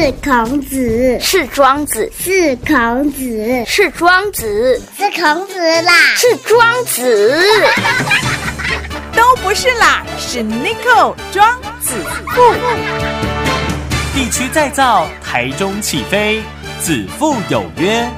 [0.00, 7.38] 是孔子，是庄子，是孔子，是庄子，是孔子啦，是庄子，
[9.14, 11.96] 都不是啦，是 n i c o 庄子
[12.34, 12.40] 富。
[14.14, 16.40] 地区再造，台中起飞，
[16.80, 18.08] 子父有约。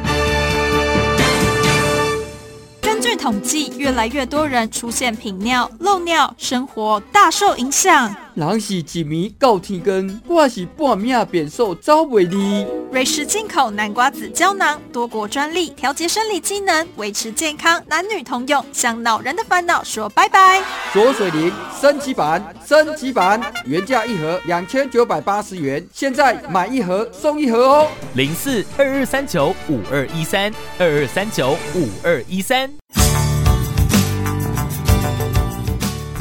[2.80, 8.14] 根据统计，越来越多人出现频尿、漏尿，生活大受影响。
[8.34, 12.66] 人是一暝到天光，我是半命变数走袂离。
[12.90, 20.62] 瑞士进口南瓜子胶囊，多国专利，调节生理机能，维持健康，男女通用，向老人的烦恼说拜拜。
[20.94, 27.88] 左水灵升级版，升级版原价一盒两千九百八十元，现在买一盒送一盒哦。
[28.14, 32.72] 零四二二三九五二一三二二三九五二一三。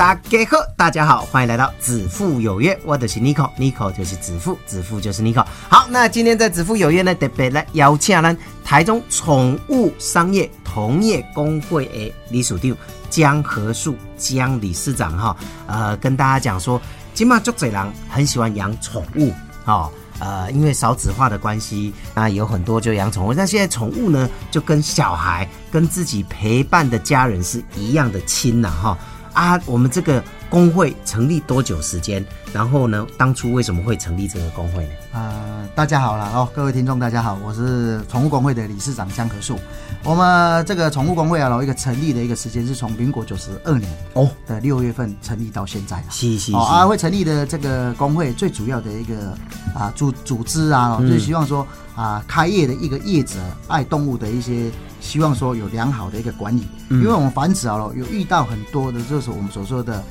[0.01, 5.45] 大家好，大家好，欢迎来到子父有约，我的是 Nico，Nico 就是子父，子父就是 Nico。
[5.69, 12.75] 好，那今天在子父有约呢，特别来邀请呢台中宠物商业同业工会的理事长
[13.11, 16.81] 江和树江理事长哈，呃，跟大家讲说，
[17.13, 19.31] 今嘛足侪人很喜欢养宠物
[19.65, 28.97] 哦，呃，因为少子化的关系那，有很多就养宠物，但现在宠物呢，就跟小孩、跟自己陪伴的家人是一样的亲呐哈。
[29.33, 32.23] 啊，我们这个工会成立多久时间？
[32.51, 34.91] 然后呢，当初为什么会成立这个工会呢？
[35.13, 39.57] 呃，大家好了哦，各位听众大家好，我是宠物工会的理事长江可树。
[40.03, 46.03] 我们这个宠物工会啊，然后一个成立的一个时间是从民国九十二年哦的六月份成立到现在啊。
[46.09, 46.53] 是是是。
[46.57, 49.33] 啊，会成立的这个工会最主要的一个
[49.73, 53.37] 啊组组织啊，就是希望说啊，开业的一个业者
[53.69, 54.69] 爱动物的一些。
[54.99, 60.03] 希望说有良好的一个管理，因为我们繁殖啊，有遇到很多的，就是我们所说的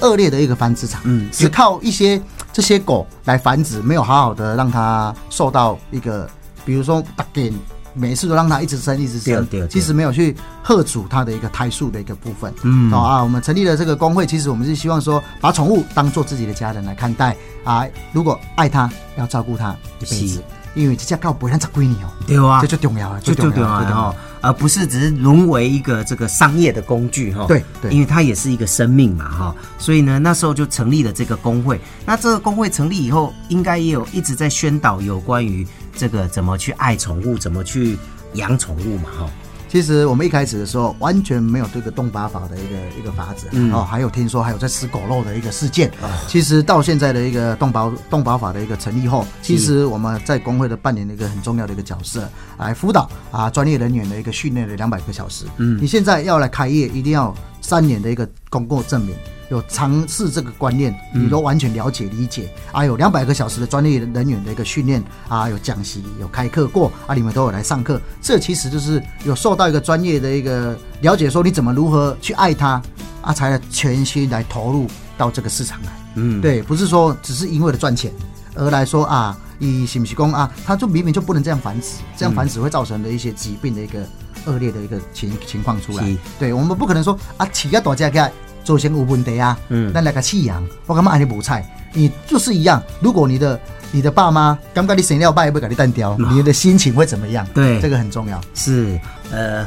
[0.00, 2.20] 恶劣的一个繁殖场，嗯，只靠一些
[2.52, 6.28] 这些狗来繁殖，没有好好的让它受到一个，
[6.64, 7.52] 比如说打给
[7.94, 17.36] 每次都让它一直生一直生，其实没有去喝阻它的一个胎数的一个部分，嗯，好啊，我们成立了这个工会，其实我们是希望说把宠物当做自己的家人来看待。
[17.64, 20.42] 啊，如果爱它，要照顾它一辈子。
[20.74, 27.46] 因为这家狗不让找归你哦，对啊，这就重要了，就重要了哈，而不是只是沦为一个这个商业的工具哈。
[27.46, 31.80] 对对，因为它也是一个生命嘛哈，所以呢，那时候就成立了这个工会。
[32.04, 37.96] 那这个工会成立以后，应该也有一直在宣导有关于这个怎么去爱宠物，怎么去
[38.34, 39.30] 养宠物嘛哈。
[39.68, 45.90] 其实我们一开始的时候完全没有这个动保法的一个一个法子哦，还有听说还有在吃狗肉的一个事件。
[46.26, 55.44] 其实到现在的一个动保动保法的一个成立后，其实我们在工会的扮演的一个很重要的一个角色，来辅导啊专业人员的一个训练的两百个小时。
[55.58, 59.14] 嗯，你现在要来开业，一定要三年的一个公共证明。
[59.50, 62.84] 有尝试这个观念，你都完全了解理解啊！
[62.84, 67.98] 有两百个小时的专业人员的一个训练啊，有讲习，有开课过啊，你们都有来上课。
[68.20, 72.82] 这其实就是有受到一个专业的一个了解，说你怎么如何去爱它
[73.22, 74.86] 啊，才全心来投入
[75.16, 75.88] 到这个市场来。
[76.16, 78.12] 嗯，对，不是说只是因为了赚钱
[78.54, 80.52] 而来说啊，你是不是公啊？
[80.66, 84.06] 它就明明就不能这样繁殖，这样繁殖会造成的一些疾病的一个
[84.48, 86.16] 恶劣的一个情情况出来。
[86.38, 88.20] 对，我们不可能说啊，企业大家给
[88.64, 91.64] 做先有问题啊，嗯，那来个弃养，我干嘛爱你补菜？
[91.92, 92.82] 你就是一样。
[93.00, 93.60] 如果你的
[93.92, 97.46] 你的爸妈刚刚你生了爸不给你单挑，你的心情会怎么样？
[97.54, 98.40] 对，这个很重要。
[98.54, 99.00] 是，
[99.30, 99.66] 呃，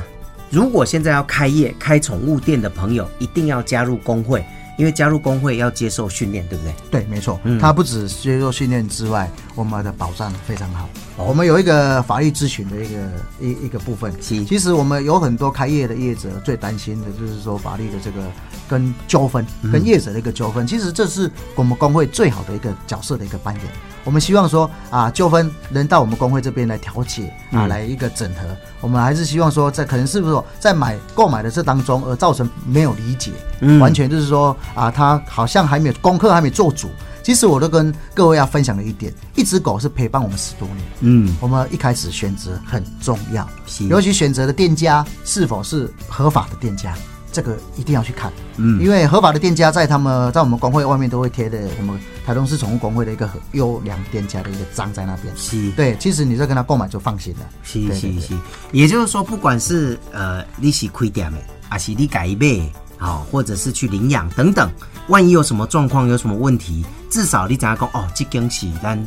[0.49, 4.45] 如果现在要开业开宠物店的朋友，一定要加入工会。
[4.81, 6.73] 因为加入工会要接受训练，对不对？
[6.89, 7.39] 对，没错。
[7.43, 10.89] 嗯，他不止接受训练之外，我们的保障非常好。
[11.17, 14.11] 我们有一个法律咨询的一个一一个部分。
[14.19, 18.23] 其实我们有很多开业的业者最担心的就是说法律的这个
[18.71, 20.65] 跟纠纷，跟业者的一个纠纷。
[20.65, 23.63] 其实这是我们工会最好的一个角色的一个扮演。
[24.05, 28.41] 我们希望说啊，纠纷能到我们工会这边来调解啊，来一个整合。
[28.79, 33.31] 我们还是希望说，在可能是不是在买购买的这当中而造成没有理解，
[33.79, 36.89] 完全就是说啊，他好像还没有功课还没做足。
[37.21, 40.79] 其实我都跟各位要分享的一点，一只狗是陪伴我们十多年。
[41.01, 43.47] 嗯，我们一开始选择很重要，
[43.87, 46.95] 尤其选择的店家是否是合法的店家。
[47.31, 55.35] 这个一定要去看，嗯，因为合法的店家在他们在我们工会外面都会贴的，我们台东市宠物工会的一个优良店家的一个章在那边。
[55.37, 57.45] 是，对，其实你在跟他购买就放心了。
[57.63, 58.33] 是是是，
[58.71, 61.37] 也就是说，不管是呃你是亏点的，
[61.69, 64.69] 还是你改卖，好，或者是去领养等等，
[65.07, 69.01] 万一有什么状况，有什么问题，至少你怎样讲哦，这恭喜咱。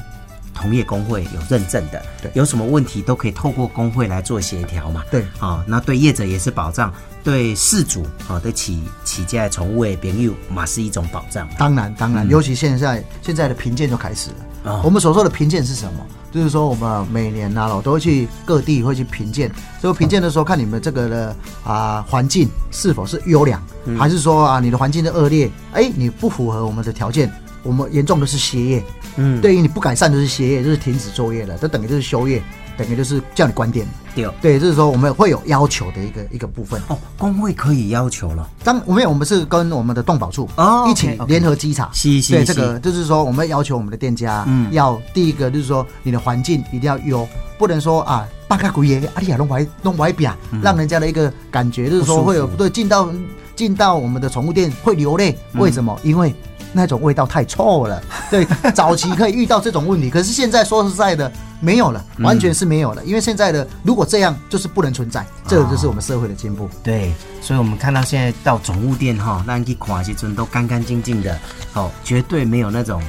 [0.55, 5.03] 同业工会有认证的，对，有什么问题都可以透过工会来做协调嘛。
[5.11, 6.93] 对，好，那对业者也是保障，
[7.23, 11.49] 对事主啊对起起家宠物的朋友嘛是一种保障。
[11.59, 14.37] 当然，当然，尤其现在现在的评鉴就开始了。
[14.65, 16.06] 哦我们所说的评鉴是什么？
[16.33, 19.49] 就是说我们每年呢、我都会去各地会去评鉴，
[19.81, 27.31] 所以评鉴的时候看你们这个的啊环境是否是优良，嗯还是说啊你的环境的恶劣，哎你不符合我们的条件，
[27.62, 28.85] 我们严重的是歇业，
[29.16, 32.43] 嗯，对于你不改善就是歇业，就是停止作业了，这等于就是休业，
[32.76, 33.87] 等于就是叫你关店。
[34.14, 34.28] 对。
[34.40, 36.81] 对，就是说我们会有要求的一个一个部分。
[36.88, 42.32] 哦，工会可以要求了，当我们我们是跟我们的动保处哦一起联合稽查，是是是。
[42.32, 44.72] 对这个就是说我们要求我们的店家，嗯。
[44.72, 47.26] 要第一个就是说你的环境一定要优，
[47.58, 53.08] 不能说啊八个鬼爷啊你亚弄歪弄歪表，让人家的一个感觉就是说会有对进到
[53.56, 55.60] 进到我们的宠物店会流泪，嗯。
[55.60, 55.99] 为什么？
[56.02, 56.34] 因为
[56.75, 58.03] 那种味道太臭了。
[58.31, 61.31] 对， 早期可以遇到这种问题，可是现在说实在的
[61.61, 63.03] 没有了，嗯完全是没有了。
[63.05, 66.69] 因为现在的如果这样就是不能存在，这个就是我们社会的进步。
[66.82, 71.38] 对，所以我们看到现在到宠物店哈，让去看时阵都干干净净的，
[71.75, 73.03] 哦，绝对没有那种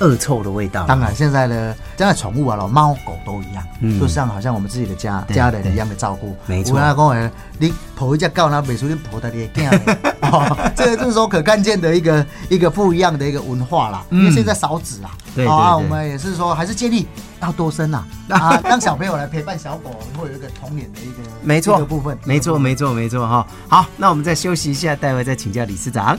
[0.00, 0.84] 恶臭的味道。
[0.86, 6.36] 当然，现在呢现在宠物啊，猫狗都一样，嗯就像好像我们自己的家对对家人一样的照顾。
[6.46, 9.96] 没错我跟他讲诶，你抱一只狗，那美术你抱在你的囝呢
[10.32, 14.04] 哦，这个就是说可看见的一个一个不一样的一个文化啦。
[14.10, 17.06] 因为现在少子啦，对哦啊，对啊我们也是说还是建议
[17.40, 23.46] 要多生啊， 啊，让小朋友来陪伴小狗，会有一个童年的一个没错一个部分，没错，没错，没错哈。
[23.68, 26.18] 好，那我们再休息一下，待会再请教理事长。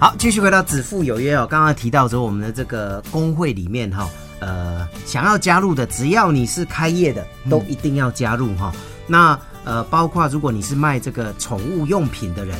[0.00, 1.44] 好，继续回到子父有约哦。
[1.44, 4.08] 刚刚提到说我们的这个工会里面哈、
[4.38, 8.72] 呃，想要加入的，只要你是开业的，都一定要加入哈、
[9.08, 12.56] 那呃，包括如果你是卖这个宠物用品的人，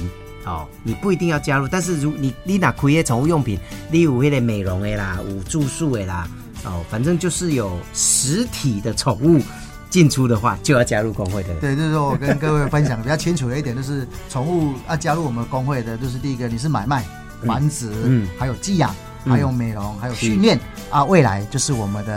[0.46, 3.56] 哦，你不一定要加入，但是如你你哪开业宠物用品，
[3.88, 6.28] 你有那个美容的啦，有住宿的啦，
[6.64, 9.40] 哦，反正就是有实体的宠物
[9.90, 11.54] 进出的话，就要加入工会的。
[11.60, 17.04] 对，就是说我跟各位分享比较清楚的一点，就是宠物要加入我们工会的，就是第一个你是买卖、
[17.46, 18.94] 繁殖，嗯还有寄养，
[19.24, 20.58] 嗯还有美容，还有训练
[20.90, 22.14] 啊，未来就是我们的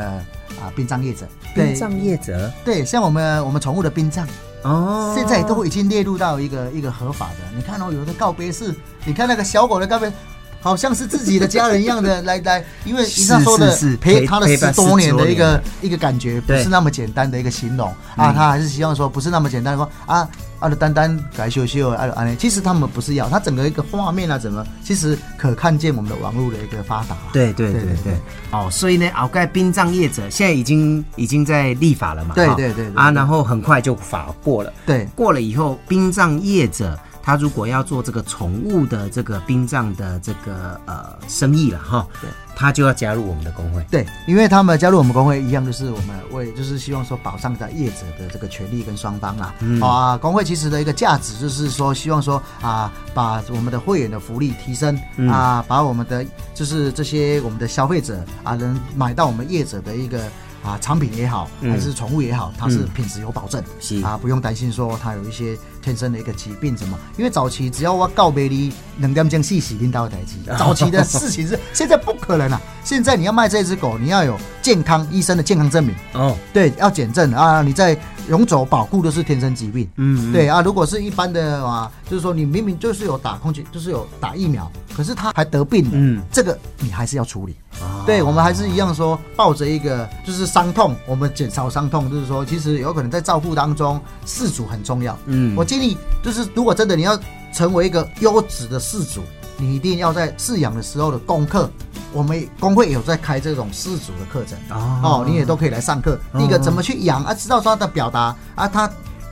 [0.59, 1.27] 啊殡葬业者。
[1.53, 4.27] 殡葬业者对，像我们我们宠物的殡葬。
[4.63, 7.37] 哦，现在都已经列入到一个一个合法的。
[7.55, 8.75] 你看哦，有的告别式，
[9.05, 10.13] 你看那个小狗的告别，
[10.61, 17.89] 好像是自己的家人一样的来来，因为以上说的陪他的十多年的一个一个感觉，不是那么简单的一个形容。
[18.15, 18.31] 啊。
[18.31, 18.33] 嗯。
[18.35, 20.27] 他还是希望说不是那么简单说啊
[20.59, 27.17] 啊的丹丹改修修啊啊，其实他们不是要，他整个一个画面啊，怎么其实可看见我们的网络的一个发达。
[27.33, 28.13] 对对对对，
[28.51, 49.53] 哦，所以呢，鳌盖殡葬业者现在已经已经在立法了嘛，对对对啊，然后很快就法过了，对，过了以后，殡葬业者他如果要做这个宠物的这个殡葬的这个呃生意了哈，对，他就要加入我们的工会，对，因为他们加入我们工会一样，就是我们为就是希望说保障在业者的这个权利跟双方啦。
[49.59, 60.19] 嗯啊，工会其实的一个价值就是说，希望说啊，把我们的会员的福利提升、嗯啊，把我们的就是这些我们的消费者啊，能买到我们业者的一个。
[60.63, 61.71] 啊，产品也好，嗯。
[61.71, 62.89] 还是宠物也好，它是嗯。
[62.93, 64.01] 品质有保证，是。
[64.01, 66.97] 啊，不用担心说它有一些天生的一个疾病什么。
[67.17, 72.61] 因为早期只要我告别你能点将细洗领导台机， 早期的事情是 现在不可能啊。
[72.83, 77.31] 现在你要卖这只狗，你要有健康医生的健康证明，哦，对，要检证。
[77.31, 87.55] 啊，你在永久保护都是天生疾病，嗯，对啊，如果是一般的啊，就是说你明明就是有打空气，就是有打疫苗，可是它还得病了，嗯，这个你还是要处理。
[87.81, 95.17] 哦对，我们还是一样说，抱着一个就是伤痛，我们减少伤痛，就是说，其实有可能在照顾当中，饲主很重要。
[95.25, 97.17] 嗯我建议就是，如果真的你要
[97.53, 99.21] 成为一个优质的饲主，
[99.57, 101.69] 你一定要在饲养的时候的功课，
[102.13, 106.19] 我们工会有在开这种饲主的课程哦哦，你也都可以来上课。
[106.37, 108.89] 第一个怎么去养啊，知道说他的表达啊，他。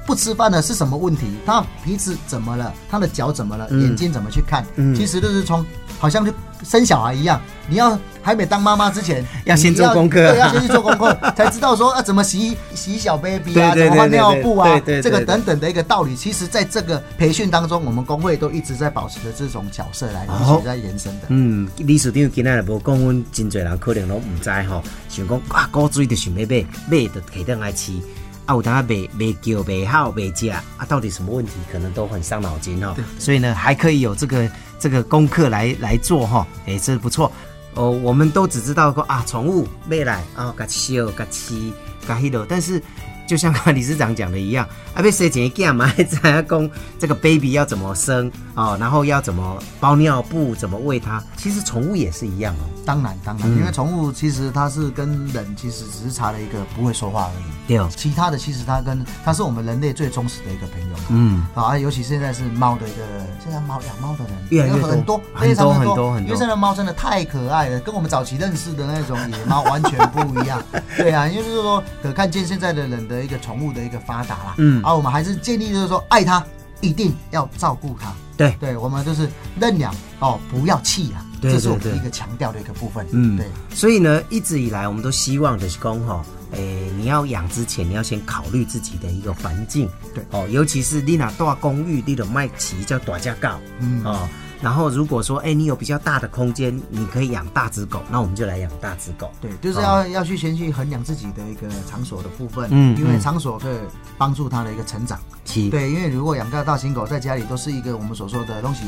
[0.08, 1.28] 不吃饭的是什么问题？
[1.46, 2.74] 他鼻子怎么了？
[2.90, 3.68] 他的脚怎么了？
[3.70, 4.66] 嗯眼睛怎么去看？
[4.76, 5.64] 嗯其实就是从
[6.00, 16.15] 好像就生小孩一样，你要还没当妈妈之前，要先你做功课对，要先去做功课， 才知道说啊怎么洗洗小 baby 啊，怎么换尿布啊这个等等的一个道理。
[16.15, 21.27] 其实，在这个培训当中，我们工会都一直在保持着这种角色来一起在延伸的。
[21.27, 28.01] 嗯，理事长今仔日无讲，阮真侪人可能拢唔知吼，想讲啊，古水就想要买，买就摕倒来饲。
[28.46, 32.96] 啊，有当下没没叫没好没价啊，到底什么问题，可能都很伤脑筋哦。
[33.20, 34.50] 所以呢，还可以有这个
[34.80, 37.32] 这个功课来来做哈，哎，这不错
[37.74, 37.92] 哦。
[37.92, 41.74] 我们都只知道说啊，宠物未来啊，嘎修嘎七
[42.08, 42.82] 嘎黑的，但是。
[43.30, 45.88] 就像刚理事长讲的一样， 啊，被谁姐干嘛？
[46.24, 51.24] 在讲这个 baby 要怎么生哦，然后要怎么包尿布，怎么喂它。
[51.38, 52.66] 其实宠物也是一样哦。
[52.84, 57.68] 当然，当然，因为宠物其实它是跟人其实只是差了一个不会说话而已。
[57.68, 57.78] 对。
[57.78, 60.96] 哦其他的其实它跟它是我们人类最忠实的一个朋友。
[61.10, 61.46] 嗯。
[61.54, 63.04] 啊，尤其现在是猫的一个，
[63.44, 66.26] 现在猫养猫的人越来越很多，非常很多很多。
[66.26, 70.60] 因为现在猫真的太可爱了，跟我们早期认识的那种野猫完全不一样。
[70.98, 73.19] 对啊，因为就是说可看见现在的人的。
[73.24, 76.44] 一个宠物的一个发达啦，嗯，而我们还是建议就是说，爱它
[76.82, 83.46] 一定要照顾它，对，对，我们就是认养哦，不要弃养，这是我们一个强调的一个部分，嗯，对。
[83.76, 94.28] 所以呢，一直以来我们都希望的是公吼，诶，你要养之前，你要先考虑自己的一个环境，对，哦，尤其是你那大公寓，你的麦奇叫大家告，嗯，哦。
[94.62, 99.32] 然后如果说，哎，你有比较大的空间，你可以养大只狗，那我们就来养大只狗。
[99.39, 103.78] 对，就是要要去先去衡量自己的一个场所的部分，嗯，因为场所可以
[104.18, 105.20] 帮助它的一个成长。
[105.46, 108.84] 对，因为如果养个大型狗在家里都是一个我们所说的东西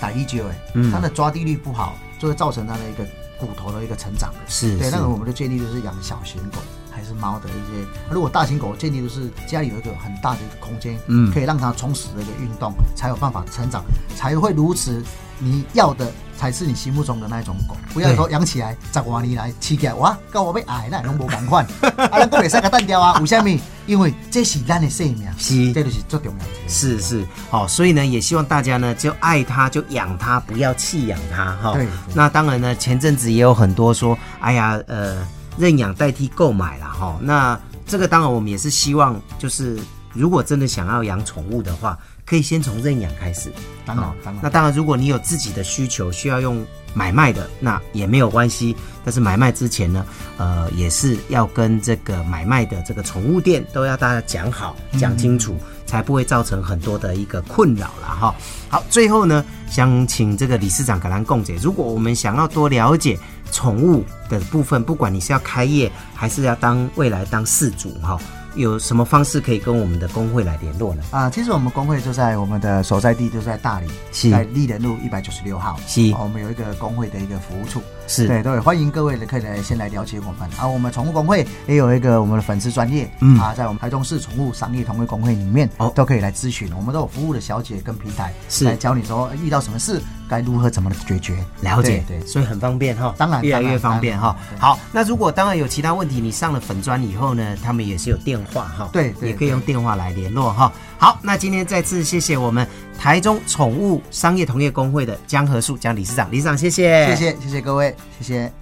[0.00, 3.04] 打地久，哎，嗯，它的抓地力不好，就会造成它的一个
[3.38, 4.32] 骨头的一个成长。
[4.48, 6.58] 是，对，那个我们的建议就是养小型狗。
[7.00, 13.82] 还是猫的一些，如果大型狗建议就是家里有一个很大的一个空间，嗯，可以让它充实的一个运动，才有办法成长，
[14.14, 15.02] 才会如此。
[15.42, 21.64] 你要的才是你心目中的那种狗，不要说养起来十多年来起来哇，跟我被矮那拢无共款，
[21.96, 23.58] 啊，咱都会使个单掉啊，为什么？
[23.86, 26.68] 因为这是咱的生命，是，这就是最重要的。
[26.68, 31.72] 是是，好，所以呢，也希望大家呢就爱它，就养它，不要弃养它，哈。
[31.72, 31.86] 对。
[32.12, 35.26] 那当然呢，前阵子也有很多说，哎呀，呃。
[35.60, 39.78] 认养代替购买了哈，那这个当然我们也是希望，就是
[40.14, 43.52] 如果真的想要养宠物的话，可以先从认养开始。
[43.84, 44.42] 当然，当然。
[44.42, 46.64] 那当然，如果你有自己的需求需要用
[46.94, 48.74] 买卖的，那也没有关系。
[49.04, 50.04] 但是买卖之前呢，
[50.36, 55.56] 呃，也是要跟这个买卖的这个宠物店都要大家讲好、讲清楚，
[55.90, 58.34] 才不会造成很多的一个困扰了哈。
[58.68, 63.18] 好，最后呢，想请这个理事长格兰共解，如果我们想要多了解。
[63.52, 68.16] 宠物的部分，不管你是要开业还是要当未来当事主哈，
[68.54, 71.02] 有什么方式可以跟我们的工会来联络呢？
[71.10, 73.88] 啊，其实我们工会就在我们的所在地，就在大理，
[74.30, 75.76] 在立人路一百九十六号。
[75.88, 77.82] 是，我们有一个工会的一个服务处。
[78.10, 78.26] 是。
[78.26, 80.50] 对，对，欢迎各位的可以来先来了解我们。
[80.58, 83.38] 啊，我们宠物工会也有一个我们的粉丝专业，嗯。
[83.38, 86.68] 啊，在我们台中市宠物商业同会工会里面，哦，都可以来咨询。
[86.76, 88.64] 我们都有服务的小姐跟平台，是。
[88.64, 94.36] 来教你说遇到什么事该如何怎么解决，了解，对，所以很方便哈，当然越来越方便哈。
[94.58, 100.72] 好，那如果当然有其他问题，你上了粉专以后呢，他们也是有电话哈，对，也可以用电话来联络哈。
[100.98, 102.66] 好，那今天再次谢谢我们
[103.00, 108.52] 台中宠物商业同业工会的江和树江理事长，理事长谢谢，谢谢，谢谢各位，谢谢。